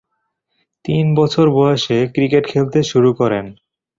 [0.85, 3.45] তিন বছর বয়সে ক্রিকেট খেলতে শুরু করেন।